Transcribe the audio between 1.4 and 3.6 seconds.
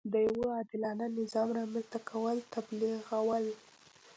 رامنځته کول تبلیغول.